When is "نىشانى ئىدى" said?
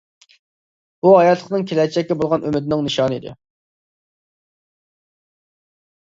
2.85-3.33